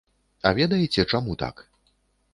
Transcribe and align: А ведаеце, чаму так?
А 0.49 0.53
ведаеце, 0.59 1.05
чаму 1.13 1.37
так? 1.45 1.55